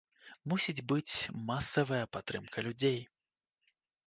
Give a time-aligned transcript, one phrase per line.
[0.53, 1.13] Мусіць быць
[1.49, 2.99] масавая падтрымка людзей.